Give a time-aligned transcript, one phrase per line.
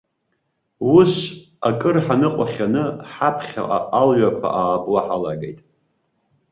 [0.97, 1.13] Ус,
[1.67, 5.59] акыр ҳныҟәахьаны, ҳаԥхьаҟа алҩақәа аабо ҳалагеит.